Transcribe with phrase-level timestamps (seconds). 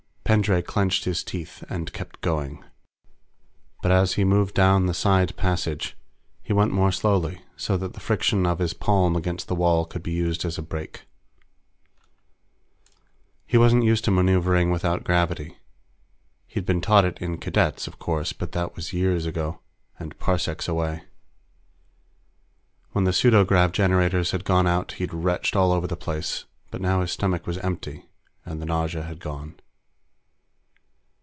[0.23, 2.63] Pendray clenched his teeth and kept going.
[3.81, 5.97] But as he moved down the side passage,
[6.41, 10.01] he went more slowly, so that the friction of his palm against the wall could
[10.01, 11.01] be used as a brake.
[13.45, 15.57] He wasn't used to maneuvering without gravity;
[16.47, 19.59] he'd been taught it in Cadets, of course, but that was years ago
[19.99, 21.01] and parsecs away.
[22.93, 27.01] When the pseudograv generators had gone out, he'd retched all over the place, but now
[27.01, 28.05] his stomach was empty,
[28.45, 29.55] and the nausea had gone.